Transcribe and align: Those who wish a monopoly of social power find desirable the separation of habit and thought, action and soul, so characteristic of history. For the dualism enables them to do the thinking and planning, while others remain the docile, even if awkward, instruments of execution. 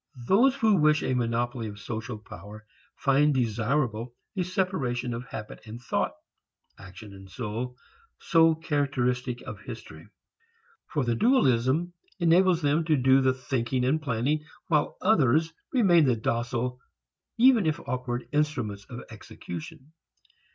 Those 0.27 0.55
who 0.55 0.77
wish 0.77 1.03
a 1.03 1.13
monopoly 1.13 1.67
of 1.67 1.77
social 1.79 2.17
power 2.17 2.65
find 2.95 3.35
desirable 3.35 4.15
the 4.33 4.41
separation 4.41 5.13
of 5.13 5.25
habit 5.27 5.61
and 5.67 5.79
thought, 5.79 6.13
action 6.79 7.13
and 7.13 7.29
soul, 7.29 7.77
so 8.19 8.55
characteristic 8.55 9.41
of 9.43 9.59
history. 9.59 10.07
For 10.87 11.03
the 11.05 11.13
dualism 11.13 11.93
enables 12.17 12.63
them 12.63 12.83
to 12.85 12.95
do 12.97 13.21
the 13.21 13.33
thinking 13.35 13.85
and 13.85 14.01
planning, 14.01 14.43
while 14.65 14.97
others 15.03 15.53
remain 15.71 16.05
the 16.05 16.15
docile, 16.15 16.79
even 17.37 17.67
if 17.67 17.79
awkward, 17.81 18.27
instruments 18.31 18.85
of 18.85 19.03
execution. 19.11 19.91